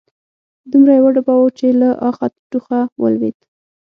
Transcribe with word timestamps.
دومره 0.71 0.91
يې 0.95 1.01
وډباوه 1.03 1.49
چې 1.57 1.67
له 1.79 1.89
اخه، 2.09 2.25
ټوخه 2.49 2.79
ولوېد 3.01 3.37